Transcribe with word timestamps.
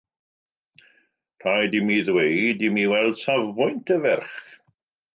Rhaid 1.43 1.77
imi 1.81 1.99
ddweud 2.07 2.67
imi 2.71 2.89
weld 2.95 3.23
safbwynt 3.23 3.97
y 3.99 4.03
ferch. 4.09 4.45